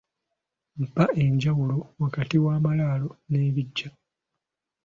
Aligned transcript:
Mpa 0.83 1.05
enjawulo 1.23 1.77
wakati 2.03 2.35
w’amaalaalo 2.43 3.09
n’ebiggya. 3.31 3.89